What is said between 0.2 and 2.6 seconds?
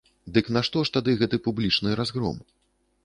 Дык нашто ж тады гэты публічны разгром?